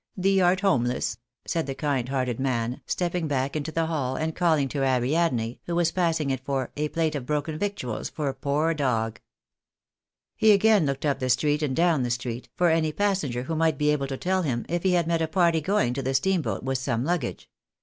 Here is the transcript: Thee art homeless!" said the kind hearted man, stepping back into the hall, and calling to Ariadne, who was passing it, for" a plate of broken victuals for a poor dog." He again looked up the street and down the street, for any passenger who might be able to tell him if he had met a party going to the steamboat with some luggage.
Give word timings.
Thee 0.17 0.41
art 0.41 0.61
homeless!" 0.61 1.19
said 1.45 1.67
the 1.67 1.75
kind 1.75 2.09
hearted 2.09 2.39
man, 2.39 2.81
stepping 2.87 3.27
back 3.27 3.55
into 3.55 3.71
the 3.71 3.85
hall, 3.85 4.15
and 4.15 4.35
calling 4.35 4.67
to 4.69 4.83
Ariadne, 4.83 5.59
who 5.67 5.75
was 5.75 5.91
passing 5.91 6.31
it, 6.31 6.43
for" 6.43 6.71
a 6.75 6.87
plate 6.87 7.13
of 7.13 7.27
broken 7.27 7.59
victuals 7.59 8.09
for 8.09 8.27
a 8.27 8.33
poor 8.33 8.73
dog." 8.73 9.19
He 10.35 10.53
again 10.53 10.87
looked 10.87 11.05
up 11.05 11.19
the 11.19 11.29
street 11.29 11.61
and 11.61 11.75
down 11.75 12.01
the 12.01 12.09
street, 12.09 12.49
for 12.55 12.69
any 12.71 12.91
passenger 12.91 13.43
who 13.43 13.55
might 13.55 13.77
be 13.77 13.91
able 13.91 14.07
to 14.07 14.17
tell 14.17 14.41
him 14.41 14.65
if 14.67 14.81
he 14.81 14.93
had 14.93 15.05
met 15.05 15.21
a 15.21 15.27
party 15.27 15.61
going 15.61 15.93
to 15.93 16.01
the 16.01 16.15
steamboat 16.15 16.63
with 16.63 16.79
some 16.79 17.05
luggage. 17.05 17.47